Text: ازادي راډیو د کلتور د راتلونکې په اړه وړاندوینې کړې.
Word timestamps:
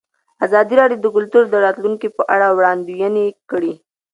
ازادي 0.45 0.73
راډیو 0.81 0.99
د 1.03 1.07
کلتور 1.15 1.43
د 1.49 1.55
راتلونکې 1.65 2.07
په 2.17 2.23
اړه 2.33 2.47
وړاندوینې 2.57 3.25
کړې. 3.49 3.73